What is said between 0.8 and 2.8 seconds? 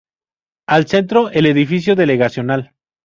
centro, el edificio delegacional.